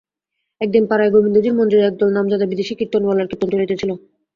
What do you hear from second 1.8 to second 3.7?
একদল নামজাদা বিদেশী কীর্তনওয়ালার কীর্তন